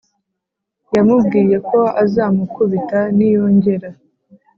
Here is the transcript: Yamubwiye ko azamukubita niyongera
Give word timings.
Yamubwiye 0.95 1.57
ko 1.69 1.79
azamukubita 2.03 2.99
niyongera 3.15 3.89